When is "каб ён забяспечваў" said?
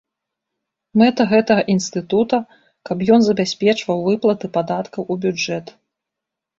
2.91-4.05